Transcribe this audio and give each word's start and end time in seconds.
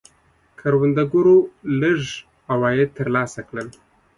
کروندګرو 0.59 1.37
لږ 1.81 2.01
عواید 2.53 2.89
ترلاسه 2.97 3.41
کول. 3.49 3.67